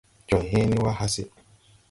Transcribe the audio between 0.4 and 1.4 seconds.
hẽẽne wà hase.